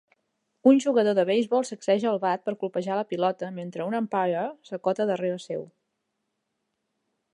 Un 0.69 0.77
jugador 0.85 1.15
de 1.17 1.25
beisbol 1.29 1.67
sacseja 1.69 2.09
el 2.13 2.17
bat 2.23 2.47
per 2.49 2.55
colpejar 2.63 2.97
la 3.01 3.05
pilota 3.11 3.49
mentre 3.59 3.87
un 3.91 3.99
umpire 3.99 4.47
s'acota 4.71 5.07
darrere 5.11 5.37
seu. 5.45 5.67